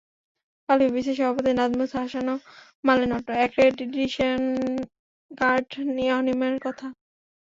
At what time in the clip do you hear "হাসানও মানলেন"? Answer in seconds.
1.95-3.11